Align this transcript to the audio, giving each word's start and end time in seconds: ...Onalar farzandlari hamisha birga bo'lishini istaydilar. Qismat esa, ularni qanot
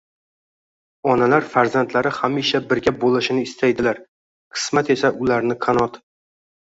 ...Onalar 1.15 1.45
farzandlari 1.51 2.13
hamisha 2.21 2.61
birga 2.71 2.95
bo'lishini 3.03 3.45
istaydilar. 3.51 4.01
Qismat 4.59 4.91
esa, 4.97 5.13
ularni 5.27 5.59
qanot 5.67 6.01